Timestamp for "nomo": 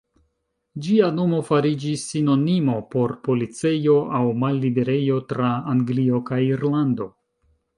1.17-1.41